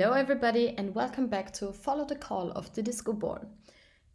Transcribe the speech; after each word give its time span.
Hello 0.00 0.14
everybody 0.14 0.76
and 0.78 0.94
welcome 0.94 1.26
back 1.26 1.52
to 1.52 1.72
Follow 1.72 2.06
the 2.06 2.14
Call 2.14 2.52
of 2.52 2.70
the 2.72 2.84
Disco 2.84 3.12
Ball. 3.12 3.40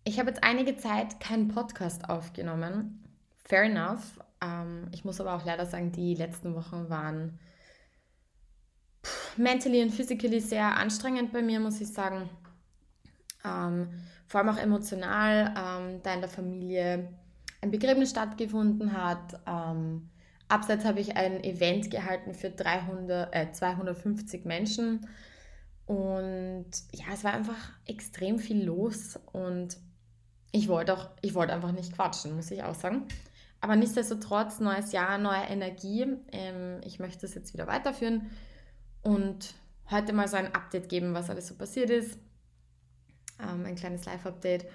Ich 0.05 0.17
habe 0.17 0.29
jetzt 0.29 0.41
einige 0.41 0.77
Zeit 0.77 1.19
keinen 1.19 1.49
Podcast 1.49 2.09
aufgenommen. 2.09 3.03
Fair 3.43 3.63
enough. 3.63 4.17
Ähm, 4.41 4.87
ich 4.93 5.03
muss 5.03 5.19
aber 5.19 5.35
auch 5.35 5.43
leider 5.43 5.65
sagen, 5.65 5.91
die 5.91 6.15
letzten 6.15 6.55
Wochen 6.55 6.89
waren 6.89 7.37
mentally 9.35 9.83
und 9.83 9.89
physically 9.89 10.39
sehr 10.39 10.77
anstrengend 10.77 11.33
bei 11.33 11.41
mir, 11.41 11.59
muss 11.59 11.81
ich 11.81 11.91
sagen. 11.91 12.29
Ähm, 13.43 13.89
vor 14.25 14.39
allem 14.39 14.55
auch 14.55 14.59
emotional, 14.59 15.53
ähm, 15.57 16.01
da 16.01 16.13
in 16.13 16.21
der 16.21 16.29
Familie 16.29 17.09
ein 17.59 17.71
Begräbnis 17.71 18.11
stattgefunden 18.11 18.93
hat. 18.93 19.37
Ähm, 19.45 20.09
abseits 20.47 20.85
habe 20.85 21.01
ich 21.01 21.17
ein 21.17 21.43
Event 21.43 21.91
gehalten 21.91 22.33
für 22.33 22.51
300, 22.51 23.35
äh, 23.35 23.51
250 23.51 24.45
Menschen 24.45 25.05
und 25.85 26.69
ja, 26.91 27.05
es 27.13 27.23
war 27.23 27.33
einfach 27.33 27.71
extrem 27.85 28.39
viel 28.39 28.63
los 28.63 29.19
und 29.31 29.77
ich 30.51 30.67
wollte 30.67 30.93
auch, 30.93 31.09
ich 31.21 31.33
wollte 31.33 31.53
einfach 31.53 31.71
nicht 31.71 31.93
quatschen, 31.93 32.35
muss 32.35 32.51
ich 32.51 32.63
auch 32.63 32.75
sagen. 32.75 33.07
Aber 33.59 33.75
nichtsdestotrotz, 33.75 34.59
neues 34.59 34.91
Jahr, 34.91 35.17
neue 35.17 35.43
Energie. 35.43 36.05
Ähm, 36.31 36.81
ich 36.83 36.99
möchte 36.99 37.25
es 37.25 37.33
jetzt 37.33 37.53
wieder 37.53 37.65
weiterführen 37.65 38.29
und 39.01 39.55
heute 39.89 40.13
mal 40.13 40.27
so 40.27 40.37
ein 40.37 40.53
Update 40.53 40.89
geben, 40.89 41.13
was 41.13 41.29
alles 41.29 41.47
so 41.47 41.55
passiert 41.55 41.89
ist. 41.89 42.17
Ähm, 43.39 43.65
ein 43.65 43.75
kleines 43.75 44.05
Live-Update, 44.05 44.65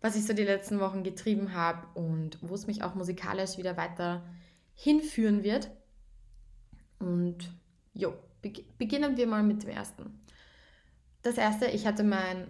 was 0.00 0.16
ich 0.16 0.26
so 0.26 0.32
die 0.32 0.44
letzten 0.44 0.80
Wochen 0.80 1.04
getrieben 1.04 1.54
habe 1.54 1.86
und 1.98 2.38
wo 2.42 2.54
es 2.54 2.66
mich 2.66 2.82
auch 2.82 2.94
musikalisch 2.94 3.56
wieder 3.56 3.76
weiter 3.76 4.24
hinführen 4.74 5.42
wird. 5.42 5.70
Und 6.98 7.54
jo, 7.92 8.14
beginnen 8.78 9.16
wir 9.16 9.26
mal 9.26 9.42
mit 9.42 9.62
dem 9.62 9.70
ersten 9.70 10.19
das 11.22 11.36
erste, 11.36 11.66
ich 11.66 11.86
hatte 11.86 12.04
mein 12.04 12.48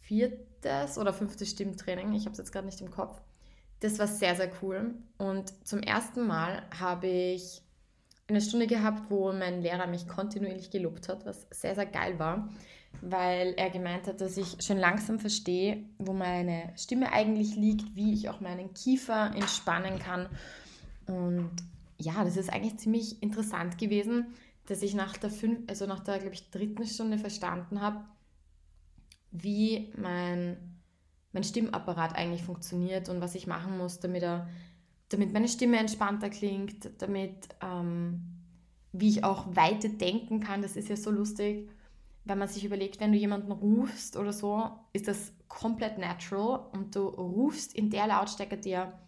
viertes 0.00 0.98
oder 0.98 1.12
fünftes 1.12 1.50
Stimmtraining. 1.50 2.12
Ich 2.12 2.24
habe 2.24 2.32
es 2.32 2.38
jetzt 2.38 2.52
gerade 2.52 2.66
nicht 2.66 2.80
im 2.80 2.90
Kopf. 2.90 3.20
Das 3.80 3.98
war 3.98 4.06
sehr, 4.06 4.34
sehr 4.34 4.50
cool. 4.62 4.94
Und 5.18 5.52
zum 5.66 5.80
ersten 5.80 6.26
Mal 6.26 6.62
habe 6.78 7.06
ich 7.06 7.62
eine 8.28 8.40
Stunde 8.40 8.66
gehabt, 8.66 9.10
wo 9.10 9.32
mein 9.32 9.62
Lehrer 9.62 9.86
mich 9.86 10.08
kontinuierlich 10.08 10.70
gelobt 10.70 11.08
hat, 11.08 11.26
was 11.26 11.46
sehr, 11.50 11.74
sehr 11.74 11.86
geil 11.86 12.18
war, 12.18 12.48
weil 13.02 13.54
er 13.56 13.70
gemeint 13.70 14.06
hat, 14.06 14.20
dass 14.20 14.36
ich 14.36 14.56
schon 14.64 14.78
langsam 14.78 15.18
verstehe, 15.18 15.84
wo 15.98 16.12
meine 16.12 16.72
Stimme 16.76 17.12
eigentlich 17.12 17.56
liegt, 17.56 17.94
wie 17.96 18.14
ich 18.14 18.30
auch 18.30 18.40
meinen 18.40 18.72
Kiefer 18.72 19.32
entspannen 19.34 19.98
kann. 19.98 20.28
Und 21.06 21.50
ja, 21.98 22.24
das 22.24 22.36
ist 22.36 22.50
eigentlich 22.50 22.78
ziemlich 22.78 23.22
interessant 23.22 23.76
gewesen, 23.76 24.34
dass 24.66 24.82
ich 24.82 24.94
nach 24.94 25.16
der 25.16 25.30
fünf, 25.30 25.60
also 25.68 25.86
nach 25.86 26.00
der, 26.00 26.18
glaube 26.18 26.34
ich, 26.34 26.50
dritten 26.50 26.86
Stunde 26.86 27.18
verstanden 27.18 27.80
habe, 27.80 28.04
wie 29.30 29.92
mein, 29.96 30.56
mein 31.32 31.44
Stimmapparat 31.44 32.14
eigentlich 32.14 32.42
funktioniert 32.42 33.08
und 33.08 33.20
was 33.20 33.34
ich 33.34 33.46
machen 33.46 33.76
muss, 33.76 34.00
damit, 34.00 34.22
er, 34.22 34.48
damit 35.08 35.32
meine 35.32 35.48
Stimme 35.48 35.78
entspannter 35.78 36.30
klingt, 36.30 36.90
damit 37.02 37.48
ähm, 37.60 38.34
wie 38.92 39.08
ich 39.08 39.24
auch 39.24 39.54
weiter 39.56 39.88
denken 39.88 40.40
kann. 40.40 40.62
Das 40.62 40.76
ist 40.76 40.88
ja 40.88 40.96
so 40.96 41.10
lustig, 41.10 41.68
wenn 42.24 42.38
man 42.38 42.48
sich 42.48 42.64
überlegt, 42.64 43.00
wenn 43.00 43.12
du 43.12 43.18
jemanden 43.18 43.52
rufst 43.52 44.16
oder 44.16 44.32
so, 44.32 44.70
ist 44.92 45.08
das 45.08 45.32
komplett 45.48 45.98
natural 45.98 46.66
und 46.72 46.94
du 46.94 47.06
rufst 47.06 47.74
in 47.74 47.90
der 47.90 48.06
Lautstärke, 48.06 48.56
der 48.56 48.98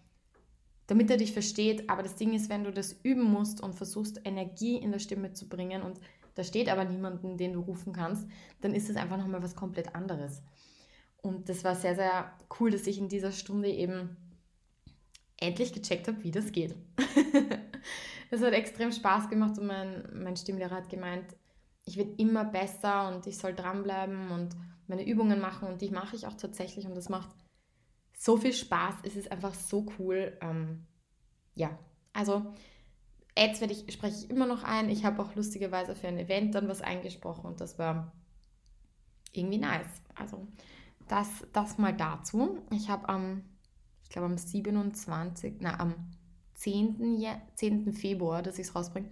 damit 0.86 1.10
er 1.10 1.16
dich 1.16 1.32
versteht. 1.32 1.88
Aber 1.90 2.02
das 2.02 2.16
Ding 2.16 2.32
ist, 2.34 2.48
wenn 2.48 2.64
du 2.64 2.72
das 2.72 2.96
üben 3.02 3.24
musst 3.24 3.60
und 3.60 3.74
versuchst, 3.74 4.20
Energie 4.24 4.76
in 4.76 4.92
der 4.92 4.98
Stimme 4.98 5.32
zu 5.32 5.48
bringen 5.48 5.82
und 5.82 6.00
da 6.34 6.44
steht 6.44 6.68
aber 6.68 6.84
niemanden, 6.84 7.38
den 7.38 7.54
du 7.54 7.60
rufen 7.60 7.92
kannst, 7.92 8.28
dann 8.60 8.74
ist 8.74 8.90
es 8.90 8.96
einfach 8.96 9.16
nochmal 9.16 9.42
was 9.42 9.56
komplett 9.56 9.94
anderes. 9.94 10.42
Und 11.22 11.48
das 11.48 11.64
war 11.64 11.74
sehr, 11.74 11.94
sehr 11.96 12.30
cool, 12.60 12.70
dass 12.70 12.86
ich 12.86 12.98
in 12.98 13.08
dieser 13.08 13.32
Stunde 13.32 13.70
eben 13.70 14.16
endlich 15.38 15.72
gecheckt 15.72 16.08
habe, 16.08 16.22
wie 16.22 16.30
das 16.30 16.52
geht. 16.52 16.74
Es 18.30 18.42
hat 18.42 18.54
extrem 18.54 18.90
Spaß 18.90 19.28
gemacht 19.28 19.58
und 19.58 19.66
mein, 19.66 20.02
mein 20.12 20.36
Stimmlehrer 20.36 20.74
hat 20.74 20.88
gemeint, 20.88 21.36
ich 21.84 21.96
werde 21.96 22.14
immer 22.16 22.44
besser 22.44 23.08
und 23.08 23.26
ich 23.26 23.38
soll 23.38 23.54
dranbleiben 23.54 24.30
und 24.32 24.56
meine 24.88 25.06
Übungen 25.06 25.40
machen 25.40 25.68
und 25.68 25.80
die 25.80 25.90
mache 25.90 26.16
ich 26.16 26.26
auch 26.26 26.34
tatsächlich 26.34 26.86
und 26.86 26.96
das 26.96 27.08
macht 27.08 27.28
so 28.16 28.36
viel 28.36 28.52
Spaß. 28.52 28.96
Es 29.04 29.14
ist 29.14 29.30
einfach 29.30 29.54
so 29.54 29.86
cool. 29.98 30.36
Ähm, 30.40 30.86
ja, 31.54 31.78
also 32.12 32.54
Ads 33.36 33.60
werde 33.60 33.74
ich, 33.74 33.92
spreche 33.92 34.16
ich 34.16 34.30
immer 34.30 34.46
noch 34.46 34.64
ein. 34.64 34.88
Ich 34.88 35.04
habe 35.04 35.22
auch 35.22 35.34
lustigerweise 35.34 35.94
für 35.94 36.08
ein 36.08 36.18
Event 36.18 36.54
dann 36.54 36.68
was 36.68 36.80
eingesprochen 36.80 37.44
und 37.44 37.60
das 37.60 37.78
war 37.78 38.12
irgendwie 39.32 39.58
nice. 39.58 40.02
Also 40.14 40.48
das, 41.06 41.28
das 41.52 41.76
mal 41.76 41.94
dazu. 41.94 42.62
Ich 42.70 42.88
habe 42.88 43.08
am, 43.08 43.44
ich 44.02 44.08
glaube 44.08 44.26
am 44.26 44.38
27, 44.38 45.56
na 45.60 45.78
am 45.78 45.94
10. 46.54 47.20
10. 47.54 47.92
Februar, 47.92 48.42
dass 48.42 48.58
ich 48.58 48.68
es 48.68 48.74
rausbringe, 48.74 49.10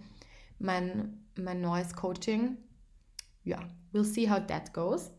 mein, 0.57 1.25
mein 1.37 1.61
neues 1.61 1.93
Coaching. 1.95 2.57
Ja, 3.43 3.59
we'll 3.93 4.03
see 4.03 4.29
how 4.29 4.43
that 4.47 4.73
goes. 4.73 5.11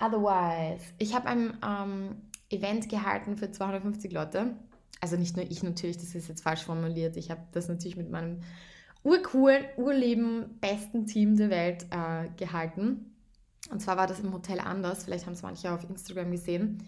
Otherwise, 0.00 0.92
ich 0.98 1.14
habe 1.14 1.28
ein 1.28 1.58
ähm, 1.64 2.22
Event 2.50 2.88
gehalten 2.88 3.36
für 3.36 3.50
250 3.50 4.12
Leute. 4.12 4.56
Also 5.00 5.16
nicht 5.16 5.36
nur 5.36 5.44
ich 5.50 5.62
natürlich, 5.62 5.98
das 5.98 6.14
ist 6.14 6.28
jetzt 6.28 6.42
falsch 6.42 6.64
formuliert. 6.64 7.16
Ich 7.16 7.30
habe 7.30 7.42
das 7.52 7.68
natürlich 7.68 7.96
mit 7.96 8.10
meinem 8.10 8.40
urcoolen, 9.02 9.64
urleben, 9.76 10.58
besten 10.60 11.06
Team 11.06 11.36
der 11.36 11.50
Welt 11.50 11.86
äh, 11.90 12.28
gehalten. 12.36 13.14
Und 13.70 13.80
zwar 13.80 13.96
war 13.96 14.06
das 14.06 14.20
im 14.20 14.32
Hotel 14.32 14.60
anders. 14.60 15.04
Vielleicht 15.04 15.26
haben 15.26 15.34
es 15.34 15.42
manche 15.42 15.72
auf 15.72 15.88
Instagram 15.88 16.30
gesehen. 16.30 16.82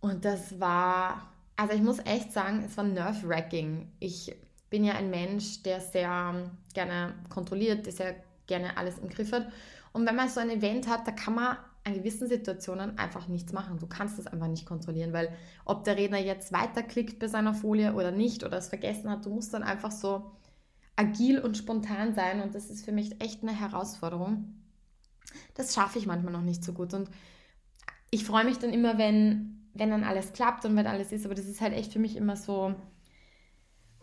Und 0.00 0.24
das 0.24 0.58
war, 0.60 1.32
also 1.56 1.74
ich 1.74 1.82
muss 1.82 1.98
echt 2.00 2.32
sagen, 2.32 2.62
es 2.64 2.76
war 2.76 2.84
nerve-wracking. 2.84 3.90
Ich 3.98 4.34
bin 4.70 4.84
ja 4.84 4.94
ein 4.94 5.10
Mensch, 5.10 5.62
der 5.62 5.80
sehr 5.80 6.50
gerne 6.74 7.14
kontrolliert, 7.28 7.86
der 7.86 7.92
sehr 7.92 8.14
gerne 8.46 8.76
alles 8.76 8.98
im 8.98 9.08
Griff 9.08 9.32
hat. 9.32 9.50
Und 9.92 10.06
wenn 10.06 10.16
man 10.16 10.28
so 10.28 10.40
ein 10.40 10.50
Event 10.50 10.88
hat, 10.88 11.06
da 11.06 11.12
kann 11.12 11.34
man 11.34 11.56
an 11.86 11.94
gewissen 11.94 12.26
Situationen 12.26 12.98
einfach 12.98 13.28
nichts 13.28 13.52
machen. 13.52 13.78
Du 13.78 13.86
kannst 13.86 14.18
das 14.18 14.26
einfach 14.26 14.48
nicht 14.48 14.66
kontrollieren, 14.66 15.12
weil 15.12 15.32
ob 15.64 15.84
der 15.84 15.96
Redner 15.96 16.18
jetzt 16.18 16.52
weiterklickt 16.52 17.20
bei 17.20 17.28
seiner 17.28 17.54
Folie 17.54 17.94
oder 17.94 18.10
nicht 18.10 18.42
oder 18.42 18.58
es 18.58 18.68
vergessen 18.68 19.08
hat, 19.08 19.24
du 19.24 19.30
musst 19.30 19.54
dann 19.54 19.62
einfach 19.62 19.92
so 19.92 20.32
agil 20.96 21.38
und 21.38 21.56
spontan 21.56 22.12
sein 22.14 22.40
und 22.42 22.56
das 22.56 22.70
ist 22.70 22.84
für 22.84 22.90
mich 22.90 23.22
echt 23.22 23.42
eine 23.42 23.58
Herausforderung. 23.58 24.56
Das 25.54 25.74
schaffe 25.74 26.00
ich 26.00 26.06
manchmal 26.06 26.32
noch 26.32 26.42
nicht 26.42 26.64
so 26.64 26.72
gut 26.72 26.92
und 26.92 27.08
ich 28.10 28.24
freue 28.24 28.44
mich 28.44 28.58
dann 28.58 28.72
immer, 28.72 28.98
wenn, 28.98 29.68
wenn 29.74 29.90
dann 29.90 30.02
alles 30.02 30.32
klappt 30.32 30.64
und 30.64 30.74
wenn 30.74 30.88
alles 30.88 31.12
ist, 31.12 31.24
aber 31.24 31.36
das 31.36 31.46
ist 31.46 31.60
halt 31.60 31.72
echt 31.72 31.92
für 31.92 32.00
mich 32.00 32.16
immer 32.16 32.34
so, 32.36 32.74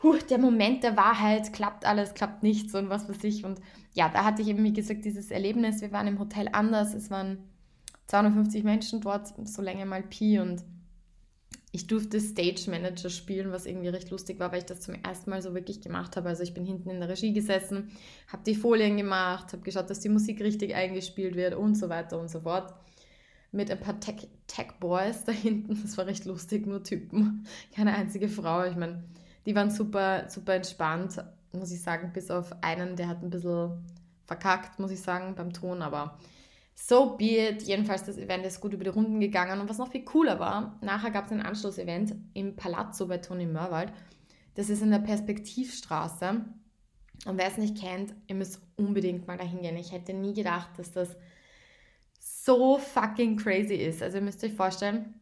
huh, 0.02 0.18
der 0.30 0.38
Moment 0.38 0.84
der 0.84 0.96
Wahrheit, 0.96 1.52
klappt 1.52 1.86
alles, 1.86 2.14
klappt 2.14 2.44
nichts 2.44 2.74
und 2.76 2.90
was 2.90 3.10
weiß 3.10 3.24
ich. 3.26 3.44
Und 3.44 3.60
ja, 3.94 4.08
da 4.08 4.24
hatte 4.24 4.42
ich 4.42 4.48
eben, 4.48 4.64
wie 4.64 4.74
gesagt, 4.74 5.04
dieses 5.04 5.32
Erlebnis. 5.32 5.82
Wir 5.82 5.92
waren 5.92 6.08
im 6.08 6.20
Hotel 6.20 6.50
anders. 6.52 6.94
Es 6.94 7.10
waren 7.10 7.38
250 8.14 8.64
Menschen 8.64 9.02
dort, 9.02 9.34
so 9.48 9.64
lange 9.64 9.88
mal 9.88 10.04
Pi 10.04 10.38
und 10.40 10.64
ich 11.72 11.88
durfte 11.88 12.20
Stage 12.22 12.70
Manager 12.70 13.10
spielen, 13.10 13.52
was 13.52 13.66
irgendwie 13.66 13.88
recht 13.88 14.12
lustig 14.12 14.40
war, 14.40 14.52
weil 14.52 14.60
ich 14.60 14.66
das 14.66 14.82
zum 14.82 14.94
ersten 14.94 15.32
Mal 15.32 15.42
so 15.42 15.56
wirklich 15.56 15.82
gemacht 15.82 16.16
habe. 16.16 16.30
Also 16.30 16.44
ich 16.44 16.54
bin 16.54 16.64
hinten 16.64 16.92
in 16.92 17.00
der 17.00 17.10
Regie 17.10 17.34
gesessen, 17.34 17.90
habe 18.28 18.44
die 18.46 18.54
Folien 18.54 18.98
gemacht, 18.98 19.52
habe 19.52 19.64
geschaut, 19.64 19.90
dass 19.90 20.00
die 20.00 20.10
Musik 20.10 20.42
richtig 20.42 20.76
eingespielt 20.76 21.34
wird 21.36 21.56
und 21.56 21.74
so 21.74 21.90
weiter 21.90 22.20
und 22.20 22.30
so 22.30 22.42
fort. 22.42 22.76
Mit 23.52 23.72
ein 23.72 23.80
paar 23.80 24.00
Tech, 24.00 24.28
Tech 24.46 24.74
Boys 24.80 25.24
da 25.24 25.32
hinten, 25.32 25.82
das 25.82 25.98
war 25.98 26.06
recht 26.06 26.26
lustig, 26.26 26.68
nur 26.68 26.84
Typen, 26.84 27.48
keine 27.76 27.96
einzige 27.96 28.30
Frau. 28.30 28.64
Ich 28.66 28.76
meine, 28.76 29.04
die 29.48 29.56
waren 29.56 29.72
super, 29.72 30.30
super 30.30 30.54
entspannt, 30.54 31.24
muss 31.52 31.72
ich 31.72 31.82
sagen, 31.82 32.12
bis 32.14 32.30
auf 32.30 32.56
einen, 32.62 32.96
der 32.96 33.08
hat 33.08 33.24
ein 33.24 33.32
bisschen 33.32 33.72
verkackt, 34.28 34.78
muss 34.78 34.92
ich 34.92 35.02
sagen, 35.02 35.34
beim 35.34 35.52
Ton, 35.52 35.82
aber 35.82 36.20
so 36.76 37.16
be 37.18 37.50
it. 37.50 37.64
Jedenfalls, 37.64 38.04
das 38.04 38.18
Event 38.18 38.46
ist 38.46 38.62
gut 38.62 38.74
über 38.74 38.84
die 38.84 38.90
Runden 38.90 39.20
gegangen. 39.20 39.60
Und 39.60 39.70
was 39.70 39.78
noch 39.78 39.92
viel 39.92 40.04
cooler 40.04 40.40
war, 40.40 40.78
nachher 40.82 41.12
gab 41.12 41.26
es 41.26 41.32
ein 41.32 41.42
Anschlussevent 41.42 42.16
im 42.34 42.56
Palazzo 42.56 43.08
bei 43.08 43.18
Toni 43.18 43.46
Mörwald. 43.46 43.92
Das 44.56 44.70
ist 44.70 44.82
in 44.82 44.92
der 44.92 45.00
Perspektivstraße. 45.00 46.46
Und 47.26 47.38
wer 47.38 47.48
es 47.48 47.58
nicht 47.58 47.80
kennt, 47.80 48.14
ihr 48.28 48.36
müsst 48.36 48.62
unbedingt 48.76 49.28
mal 49.28 49.38
dahin 49.38 49.62
gehen. 49.62 49.78
Ich 49.78 49.92
hätte 49.92 50.14
nie 50.14 50.34
gedacht, 50.34 50.72
dass 50.78 50.92
das 50.92 51.16
so 52.20 52.78
fucking 52.78 53.38
crazy 53.38 53.76
ist. 53.76 54.02
Also 54.02 54.18
ihr 54.18 54.24
müsst 54.24 54.44
euch 54.44 54.54
vorstellen, 54.54 55.22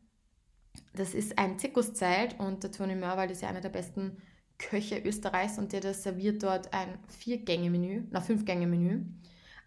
das 0.93 1.13
ist 1.13 1.37
ein 1.37 1.59
Zirkuszelt 1.59 2.39
und 2.39 2.63
der 2.63 2.71
Toni 2.71 2.95
Mörwald 2.95 3.31
ist 3.31 3.41
ja 3.41 3.49
einer 3.49 3.61
der 3.61 3.69
besten 3.69 4.17
Köche 4.57 4.99
Österreichs 4.99 5.57
und 5.57 5.73
der 5.73 5.93
serviert 5.93 6.43
dort 6.43 6.73
ein 6.73 6.99
Vier-Gänge-Menü, 7.07 8.03
na 8.11 8.21
Fünf-Gänge-Menü. 8.21 9.05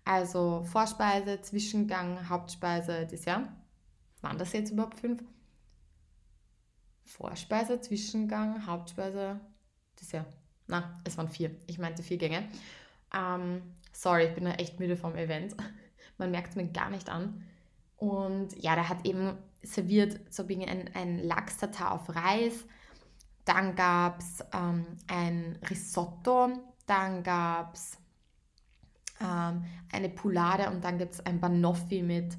Also 0.04 0.62
Vorspeise, 0.64 1.40
Zwischengang, 1.40 2.28
Hauptspeise, 2.28 3.06
Dessert. 3.06 3.48
Waren 4.20 4.38
das 4.38 4.52
jetzt 4.52 4.70
überhaupt 4.70 5.00
fünf? 5.00 5.22
Vorspeise, 7.04 7.80
Zwischengang, 7.80 8.66
Hauptspeise, 8.66 9.40
Dessert. 10.00 10.26
Na, 10.66 10.98
es 11.04 11.16
waren 11.16 11.28
vier. 11.28 11.50
Ich 11.66 11.78
meinte 11.78 12.02
vier 12.02 12.18
Gänge. 12.18 12.48
Ähm, 13.14 13.62
sorry, 13.92 14.26
ich 14.26 14.34
bin 14.34 14.46
echt 14.46 14.80
müde 14.80 14.96
vom 14.96 15.14
Event. 15.14 15.54
Man 16.18 16.30
merkt 16.30 16.50
es 16.50 16.56
mir 16.56 16.66
gar 16.66 16.90
nicht 16.90 17.08
an. 17.08 17.42
Und 17.96 18.56
ja, 18.62 18.74
der 18.74 18.88
hat 18.88 19.06
eben 19.06 19.38
serviert 19.62 20.20
so 20.32 20.46
ein, 20.46 20.90
ein 20.94 21.18
Lachs-Tatar 21.18 21.92
auf 21.92 22.14
Reis. 22.14 22.64
Dann 23.44 23.74
gab 23.74 24.20
es 24.20 24.44
ähm, 24.52 24.86
ein 25.06 25.58
Risotto. 25.68 26.52
Dann 26.86 27.22
gab 27.22 27.74
es 27.74 27.98
ähm, 29.20 29.64
eine 29.92 30.08
Poulade 30.08 30.70
und 30.70 30.84
dann 30.84 30.98
gibt 30.98 31.14
es 31.14 31.26
ein 31.26 31.40
Banoffi 31.40 32.02
mit 32.02 32.36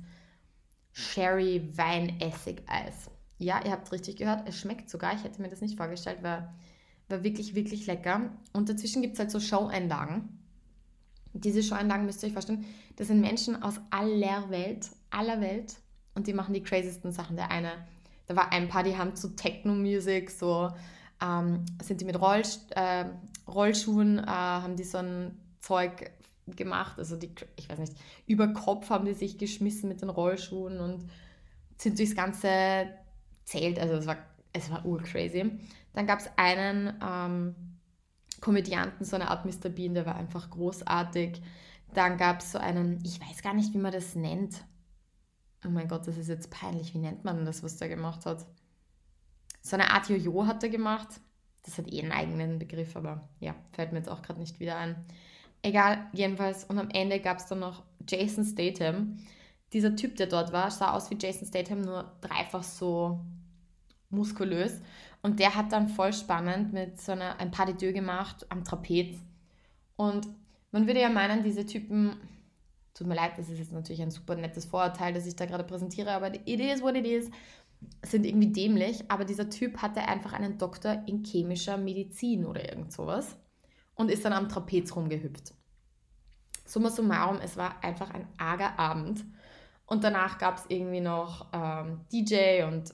Sherry 0.92 1.70
Weinessig-Eis. 1.76 3.10
Ja, 3.38 3.64
ihr 3.66 3.72
habt 3.72 3.92
richtig 3.92 4.18
gehört, 4.18 4.48
es 4.48 4.58
schmeckt 4.58 4.90
sogar. 4.90 5.14
Ich 5.14 5.24
hätte 5.24 5.42
mir 5.42 5.50
das 5.50 5.62
nicht 5.62 5.78
vorgestellt, 5.78 6.24
war, 6.24 6.54
war 7.10 7.24
wirklich, 7.24 7.54
wirklich 7.54 7.86
lecker. 7.86 8.32
Und 8.54 8.70
dazwischen 8.70 9.02
gibt 9.02 9.16
es 9.16 9.20
halt 9.20 9.32
so 9.32 9.40
Show-Einlagen. 9.40 10.40
Diese 11.34 11.62
Show-Einlagen 11.62 12.06
müsst 12.06 12.24
ihr 12.24 12.28
euch 12.28 12.34
vorstellen, 12.34 12.66
das 12.96 13.08
sind 13.08 13.20
Menschen 13.20 13.62
aus 13.62 13.82
aller 13.90 14.50
Welt, 14.50 14.90
aller 15.10 15.42
Welt 15.42 15.76
und 16.14 16.28
die 16.28 16.34
machen 16.34 16.54
die 16.54 16.64
craziesten 16.64 17.12
Sachen. 17.12 17.36
Der 17.36 17.52
eine, 17.52 17.72
da 18.28 18.38
war 18.38 18.54
ein 18.54 18.70
paar, 18.70 18.84
die 18.84 18.98
haben 18.98 19.18
zu 19.18 19.36
Techno-Music, 19.36 20.32
so 20.32 20.72
ähm, 21.22 21.66
sind 21.84 22.00
die 22.00 22.06
mit 22.06 22.20
Roll, 22.22 22.44
äh, 22.70 23.06
Rollschuhen, 23.50 24.20
äh, 24.20 24.28
haben 24.28 24.78
die 24.78 24.86
so 24.86 25.00
ein 25.00 25.38
Zeug 25.60 26.10
gemacht, 26.48 27.00
also 27.00 27.16
die, 27.16 27.32
ich 27.56 27.70
weiß 27.70 27.80
nicht, 27.80 27.94
über 28.28 28.48
Kopf 28.50 28.90
haben 28.90 29.06
die 29.06 29.14
sich 29.14 29.38
geschmissen 29.38 29.90
mit 29.90 30.02
den 30.02 30.10
Rollschuhen 30.10 30.80
und 30.80 31.10
sind 31.78 31.98
durchs 31.98 32.16
ganze 32.16 32.88
Zelt, 33.46 33.80
also 33.80 33.96
es 33.96 34.08
war, 34.08 34.18
es 34.54 34.70
war 34.70 34.86
urcrazy. 34.86 35.60
Dann 35.94 36.08
gab 36.08 36.20
es 36.20 36.30
einen 36.36 36.94
ähm, 37.02 37.56
Komödianten, 38.42 39.06
so 39.06 39.16
eine 39.16 39.30
Art 39.30 39.46
Mr. 39.46 39.70
Bean, 39.70 39.94
der 39.94 40.06
war 40.06 40.16
einfach 40.16 40.50
großartig. 40.50 41.42
Dann 41.94 42.18
gab 42.18 42.42
es 42.42 42.52
so 42.52 42.58
einen, 42.58 43.00
ich 43.04 43.20
weiß 43.22 43.42
gar 43.42 43.54
nicht, 43.54 43.74
wie 43.74 43.80
man 43.80 43.92
das 43.92 44.16
nennt. 44.16 44.64
Oh 45.66 45.70
mein 45.70 45.88
Gott, 45.88 46.08
das 46.08 46.18
ist 46.18 46.28
jetzt 46.28 46.52
peinlich. 46.52 46.94
Wie 46.94 47.00
nennt 47.00 47.24
man 47.24 47.46
das, 47.46 47.64
was 47.64 47.78
der 47.78 47.90
gemacht 47.90 48.26
hat? 48.26 48.46
So 49.62 49.76
eine 49.76 49.92
Art 49.92 50.10
Jojo 50.10 50.46
hat 50.46 50.62
er 50.64 50.70
gemacht. 50.70 51.08
Das 51.64 51.78
hat 51.78 51.92
eh 51.92 52.02
einen 52.02 52.12
eigenen 52.12 52.60
Begriff, 52.60 52.96
aber 52.96 53.28
ja, 53.40 53.56
fällt 53.72 53.92
mir 53.92 54.00
jetzt 54.00 54.10
auch 54.10 54.22
gerade 54.22 54.40
nicht 54.40 54.60
wieder 54.60 54.78
ein. 54.78 55.06
Egal, 55.66 56.06
jedenfalls. 56.14 56.64
Und 56.66 56.78
am 56.78 56.92
Ende 56.92 57.20
gab 57.20 57.40
es 57.40 57.48
dann 57.48 57.58
noch 57.58 57.82
Jason 58.08 58.46
Statham. 58.46 59.18
Dieser 59.74 59.96
Typ, 59.96 60.16
der 60.16 60.28
dort 60.28 60.54
war, 60.54 60.70
sah 60.70 60.94
aus 60.94 61.10
wie 61.10 61.18
Jason 61.20 61.48
Statham, 61.48 61.82
nur 61.82 62.12
dreifach 62.22 62.62
so 62.62 63.20
muskulös. 64.12 64.80
Und 65.24 65.40
der 65.40 65.56
hat 65.56 65.72
dann 65.72 65.88
voll 65.88 66.14
spannend 66.14 66.72
mit 66.72 67.02
so 67.02 67.14
einer, 67.14 67.40
ein 67.40 67.50
Pas 67.50 67.76
de 67.76 67.94
gemacht 67.94 68.46
am 68.50 68.64
Trapez. 68.64 69.18
Und 69.96 70.28
man 70.72 70.86
würde 70.86 71.02
ja 71.02 71.10
meinen, 71.10 71.42
diese 71.42 71.66
Typen, 71.66 72.16
tut 72.94 73.08
mir 73.08 73.16
leid, 73.16 73.32
das 73.38 73.50
ist 73.50 73.58
jetzt 73.58 73.74
natürlich 73.74 74.04
ein 74.04 74.12
super 74.12 74.36
nettes 74.36 74.66
Vorurteil, 74.66 75.16
das 75.16 75.26
ich 75.26 75.36
da 75.36 75.48
gerade 75.48 75.64
präsentiere, 75.64 76.12
aber 76.12 76.32
it 76.36 76.60
is 76.60 76.84
what 76.84 76.96
it 76.96 77.08
is, 77.08 77.32
sind 78.04 78.24
irgendwie 78.24 78.52
dämlich. 78.52 79.04
Aber 79.08 79.26
dieser 79.26 79.50
Typ 79.50 79.82
hatte 79.82 80.08
einfach 80.08 80.34
einen 80.34 80.60
Doktor 80.60 81.02
in 81.08 81.24
chemischer 81.24 81.78
Medizin 81.78 82.46
oder 82.46 82.70
irgend 82.70 82.94
sowas 82.94 83.36
und 83.96 84.12
ist 84.12 84.26
dann 84.26 84.34
am 84.34 84.50
Trapez 84.50 84.96
rumgehüpft. 84.96 85.54
Summa 86.66 86.90
summarum, 86.90 87.40
es 87.42 87.58
war 87.58 87.84
einfach 87.84 88.12
ein 88.12 88.28
arger 88.38 88.78
Abend. 88.80 89.24
Und 89.86 90.04
danach 90.04 90.38
gab 90.38 90.58
es 90.58 90.66
irgendwie 90.68 91.02
noch 91.02 91.48
ähm, 91.54 92.02
DJ 92.12 92.64
und 92.64 92.94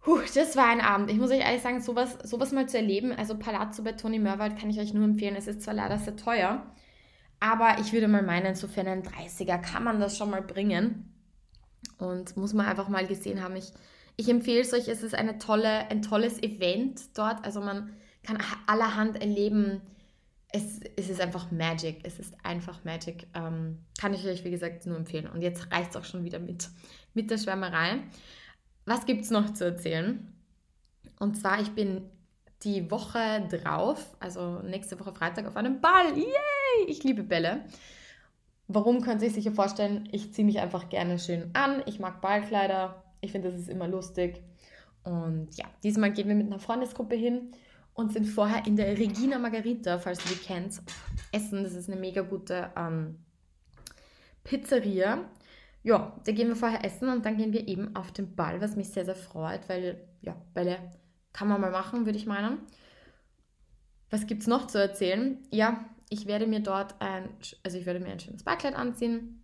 puh, 0.00 0.18
das 0.34 0.56
war 0.56 0.66
ein 0.66 0.80
Abend. 0.80 1.10
Ich 1.10 1.18
muss 1.18 1.30
euch 1.30 1.40
ehrlich 1.40 1.62
sagen, 1.62 1.80
sowas, 1.80 2.18
sowas 2.24 2.52
mal 2.52 2.68
zu 2.68 2.78
erleben, 2.78 3.12
also 3.12 3.36
Palazzo 3.36 3.82
bei 3.84 3.92
Toni 3.92 4.18
Mörwald 4.18 4.58
kann 4.58 4.70
ich 4.70 4.80
euch 4.80 4.92
nur 4.92 5.04
empfehlen. 5.04 5.36
Es 5.36 5.46
ist 5.46 5.62
zwar 5.62 5.74
leider 5.74 5.98
sehr 5.98 6.16
teuer, 6.16 6.66
aber 7.40 7.76
ich 7.80 7.92
würde 7.92 8.08
mal 8.08 8.22
meinen, 8.22 8.54
so 8.54 8.66
für 8.66 8.80
einen 8.80 9.02
30er 9.02 9.58
kann 9.58 9.84
man 9.84 10.00
das 10.00 10.18
schon 10.18 10.30
mal 10.30 10.42
bringen. 10.42 11.14
Und 11.98 12.36
muss 12.36 12.54
man 12.54 12.66
einfach 12.66 12.88
mal 12.88 13.06
gesehen 13.06 13.42
haben. 13.42 13.56
Ich, 13.56 13.72
ich 14.16 14.28
empfehle 14.28 14.60
es 14.60 14.72
euch, 14.72 14.88
es 14.88 15.02
ist 15.02 15.14
eine 15.14 15.38
tolle, 15.38 15.90
ein 15.90 16.02
tolles 16.02 16.42
Event 16.42 17.16
dort. 17.16 17.44
Also 17.44 17.60
man 17.60 17.92
kann 18.28 18.38
allerhand 18.66 19.20
erleben. 19.20 19.80
Es, 20.50 20.80
es 20.96 21.08
ist 21.08 21.20
einfach 21.20 21.50
Magic. 21.50 22.00
Es 22.02 22.18
ist 22.18 22.34
einfach 22.42 22.84
Magic. 22.84 23.26
Ähm, 23.34 23.78
kann 23.98 24.14
ich 24.14 24.26
euch, 24.26 24.44
wie 24.44 24.50
gesagt, 24.50 24.86
nur 24.86 24.96
empfehlen. 24.96 25.28
Und 25.28 25.42
jetzt 25.42 25.72
reicht 25.72 25.90
es 25.90 25.96
auch 25.96 26.04
schon 26.04 26.24
wieder 26.24 26.38
mit, 26.38 26.68
mit 27.14 27.30
der 27.30 27.38
Schwärmerei. 27.38 28.00
Was 28.84 29.06
gibt 29.06 29.22
es 29.22 29.30
noch 29.30 29.52
zu 29.54 29.64
erzählen? 29.64 30.32
Und 31.18 31.36
zwar, 31.38 31.60
ich 31.60 31.70
bin 31.70 32.02
die 32.64 32.90
Woche 32.90 33.46
drauf, 33.50 34.16
also 34.20 34.60
nächste 34.60 34.98
Woche 34.98 35.12
Freitag, 35.12 35.46
auf 35.46 35.56
einem 35.56 35.80
Ball. 35.80 36.16
Yay! 36.16 36.86
Ich 36.86 37.04
liebe 37.04 37.22
Bälle. 37.22 37.64
Warum 38.66 39.00
könnt 39.00 39.22
ihr 39.22 39.28
sich 39.28 39.44
sicher 39.44 39.54
vorstellen? 39.54 40.08
Ich 40.12 40.34
ziehe 40.34 40.44
mich 40.44 40.60
einfach 40.60 40.88
gerne 40.88 41.18
schön 41.18 41.50
an. 41.54 41.82
Ich 41.86 41.98
mag 41.98 42.20
Ballkleider. 42.20 43.02
Ich 43.20 43.32
finde, 43.32 43.50
das 43.50 43.60
ist 43.60 43.68
immer 43.68 43.88
lustig. 43.88 44.42
Und 45.04 45.48
ja, 45.56 45.64
diesmal 45.82 46.12
gehen 46.12 46.28
wir 46.28 46.34
mit 46.34 46.46
einer 46.46 46.58
Freundesgruppe 46.58 47.14
hin 47.14 47.52
und 47.98 48.12
sind 48.12 48.26
vorher 48.26 48.64
in 48.64 48.76
der 48.76 48.96
Regina 48.96 49.40
Margarita, 49.40 49.98
falls 49.98 50.22
du 50.22 50.28
die 50.28 50.38
kennst, 50.38 50.82
essen. 51.32 51.64
Das 51.64 51.74
ist 51.74 51.90
eine 51.90 52.00
mega 52.00 52.22
gute 52.22 52.70
ähm, 52.76 53.18
Pizzeria. 54.44 55.28
Ja, 55.82 56.16
da 56.24 56.30
gehen 56.30 56.46
wir 56.46 56.54
vorher 56.54 56.84
essen 56.84 57.08
und 57.08 57.26
dann 57.26 57.36
gehen 57.36 57.52
wir 57.52 57.66
eben 57.66 57.96
auf 57.96 58.12
den 58.12 58.36
Ball, 58.36 58.60
was 58.60 58.76
mich 58.76 58.90
sehr, 58.90 59.04
sehr 59.04 59.16
freut, 59.16 59.68
weil 59.68 60.06
ja, 60.20 60.36
Bälle 60.54 60.78
kann 61.32 61.48
man 61.48 61.60
mal 61.60 61.72
machen, 61.72 62.06
würde 62.06 62.18
ich 62.18 62.26
meinen. 62.26 62.58
Was 64.10 64.28
gibt 64.28 64.42
es 64.42 64.46
noch 64.46 64.68
zu 64.68 64.78
erzählen? 64.78 65.42
Ja, 65.50 65.84
ich 66.08 66.26
werde 66.26 66.46
mir 66.46 66.60
dort 66.60 67.00
ein, 67.00 67.28
also 67.64 67.78
ich 67.78 67.84
werde 67.84 67.98
mir 67.98 68.12
ein 68.12 68.20
schönes 68.20 68.44
Ballkleid 68.44 68.76
anziehen, 68.76 69.42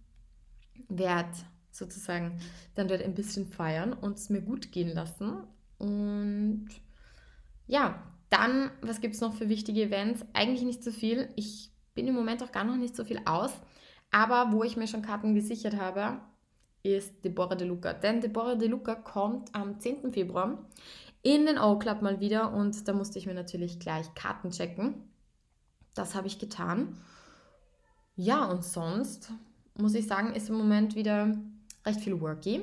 werde 0.88 1.36
sozusagen 1.72 2.38
dann 2.76 2.86
dort 2.86 3.02
ein 3.02 3.14
bisschen 3.14 3.48
feiern 3.48 3.92
und 3.92 4.16
es 4.16 4.30
mir 4.30 4.42
gut 4.42 4.70
gehen 4.70 4.94
lassen. 4.94 5.42
Und 5.78 6.68
ja, 7.66 8.13
dann, 8.30 8.70
was 8.82 9.00
gibt 9.00 9.14
es 9.14 9.20
noch 9.20 9.34
für 9.34 9.48
wichtige 9.48 9.82
Events? 9.82 10.24
Eigentlich 10.32 10.62
nicht 10.62 10.82
so 10.82 10.90
viel. 10.90 11.28
Ich 11.36 11.70
bin 11.94 12.06
im 12.08 12.14
Moment 12.14 12.42
auch 12.42 12.52
gar 12.52 12.64
noch 12.64 12.76
nicht 12.76 12.96
so 12.96 13.04
viel 13.04 13.20
aus. 13.24 13.52
Aber 14.10 14.52
wo 14.52 14.62
ich 14.62 14.76
mir 14.76 14.86
schon 14.86 15.02
Karten 15.02 15.34
gesichert 15.34 15.76
habe, 15.76 16.20
ist 16.82 17.24
Deborah 17.24 17.54
De 17.54 17.66
Luca. 17.66 17.92
Denn 17.92 18.20
Deborah 18.20 18.54
De 18.54 18.68
Luca 18.68 18.94
kommt 18.94 19.54
am 19.54 19.80
10. 19.80 20.12
Februar 20.12 20.58
in 21.22 21.46
den 21.46 21.58
O-Club 21.58 22.02
mal 22.02 22.20
wieder 22.20 22.52
und 22.52 22.86
da 22.86 22.92
musste 22.92 23.18
ich 23.18 23.26
mir 23.26 23.34
natürlich 23.34 23.80
gleich 23.80 24.14
Karten 24.14 24.50
checken. 24.50 24.94
Das 25.94 26.14
habe 26.14 26.26
ich 26.26 26.38
getan. 26.38 26.98
Ja, 28.14 28.44
und 28.44 28.62
sonst 28.62 29.32
muss 29.76 29.94
ich 29.94 30.06
sagen, 30.06 30.34
ist 30.34 30.50
im 30.50 30.56
Moment 30.56 30.94
wieder 30.94 31.34
recht 31.86 32.00
viel 32.00 32.20
Worky. 32.20 32.62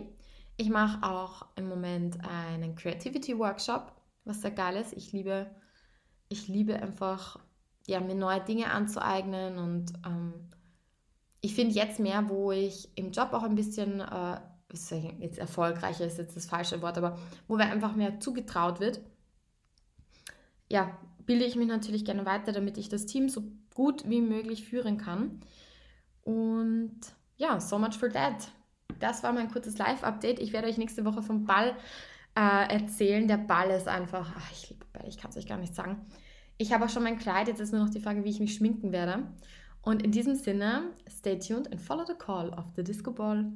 Ich 0.57 0.69
mache 0.69 1.03
auch 1.03 1.47
im 1.55 1.67
Moment 1.67 2.19
einen 2.23 2.75
Creativity 2.75 3.37
Workshop, 3.37 3.91
was 4.25 4.41
sehr 4.41 4.51
geil 4.51 4.75
ist. 4.75 4.93
Ich 4.93 5.11
liebe 5.11 5.49
ich 6.31 6.47
liebe 6.47 6.81
einfach, 6.81 7.37
ja, 7.87 7.99
mir 7.99 8.15
neue 8.15 8.39
Dinge 8.39 8.71
anzueignen 8.71 9.57
und 9.57 9.93
ähm, 10.05 10.33
ich 11.41 11.53
finde 11.55 11.75
jetzt 11.75 11.99
mehr, 11.99 12.29
wo 12.29 12.51
ich 12.51 12.89
im 12.95 13.11
Job 13.11 13.33
auch 13.33 13.43
ein 13.43 13.55
bisschen, 13.55 13.99
äh, 13.99 14.39
jetzt 15.19 15.37
erfolgreicher 15.37 16.05
ist 16.05 16.17
jetzt 16.17 16.37
das 16.37 16.45
falsche 16.45 16.81
Wort, 16.81 16.97
aber 16.97 17.17
wo 17.47 17.57
mir 17.57 17.65
einfach 17.65 17.95
mehr 17.95 18.21
zugetraut 18.21 18.79
wird, 18.79 19.01
ja, 20.69 20.97
bilde 21.25 21.43
ich 21.43 21.57
mich 21.57 21.67
natürlich 21.67 22.05
gerne 22.05 22.25
weiter, 22.25 22.53
damit 22.53 22.77
ich 22.77 22.87
das 22.87 23.05
Team 23.05 23.27
so 23.27 23.43
gut 23.73 24.07
wie 24.09 24.21
möglich 24.21 24.63
führen 24.63 24.97
kann. 24.97 25.41
Und 26.23 26.99
ja, 27.35 27.59
so 27.59 27.77
much 27.77 27.95
for 27.95 28.09
that. 28.09 28.49
Das 28.99 29.23
war 29.23 29.33
mein 29.33 29.51
kurzes 29.51 29.77
Live-Update. 29.77 30.39
Ich 30.39 30.53
werde 30.53 30.67
euch 30.67 30.77
nächste 30.77 31.03
Woche 31.03 31.21
vom 31.21 31.45
Ball 31.45 31.75
äh, 32.35 32.73
erzählen. 32.73 33.27
Der 33.27 33.37
Ball 33.37 33.69
ist 33.71 33.87
einfach, 33.87 34.33
ach, 34.37 34.51
ich 34.51 34.69
liebe 34.69 34.85
Ball, 34.93 35.07
ich 35.07 35.17
kann 35.17 35.31
es 35.31 35.37
euch 35.37 35.47
gar 35.47 35.57
nicht 35.57 35.75
sagen. 35.75 35.97
Ich 36.57 36.73
habe 36.73 36.85
auch 36.85 36.89
schon 36.89 37.03
mein 37.03 37.17
Kleid, 37.17 37.47
jetzt 37.47 37.59
ist 37.59 37.73
nur 37.73 37.83
noch 37.83 37.89
die 37.89 37.99
Frage, 37.99 38.23
wie 38.23 38.29
ich 38.29 38.39
mich 38.39 38.53
schminken 38.53 38.91
werde. 38.91 39.23
Und 39.81 40.03
in 40.03 40.11
diesem 40.11 40.35
Sinne, 40.35 40.91
stay 41.09 41.39
tuned 41.39 41.71
and 41.71 41.81
follow 41.81 42.05
the 42.05 42.13
call 42.13 42.49
of 42.49 42.65
the 42.75 42.83
Disco 42.83 43.11
Ball. 43.11 43.51